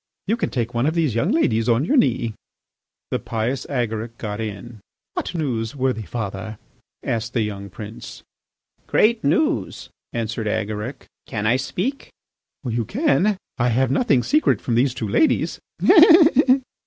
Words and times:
You 0.25 0.35
can 0.35 0.49
take 0.49 0.73
one 0.73 0.87
of 0.87 0.95
these 0.95 1.13
young 1.13 1.31
ladies 1.31 1.69
on 1.69 1.85
your 1.85 1.95
knee." 1.95 2.33
The 3.11 3.19
pious 3.19 3.67
Agaric 3.69 4.17
got 4.17 4.41
in. 4.41 4.79
"What 5.13 5.35
news, 5.35 5.75
worthy 5.75 6.07
father?" 6.07 6.57
asked 7.03 7.33
the 7.33 7.43
young 7.43 7.69
prince. 7.69 8.23
"Great 8.87 9.23
news," 9.23 9.89
answered 10.11 10.47
Agaric. 10.47 11.05
"Can 11.27 11.45
I 11.45 11.57
speak?" 11.57 12.09
"You 12.63 12.83
can. 12.83 13.37
I 13.59 13.69
have 13.69 13.91
nothing 13.91 14.23
secret 14.23 14.59
from 14.59 14.73
these 14.73 14.95
two 14.95 15.07
ladies." 15.07 15.59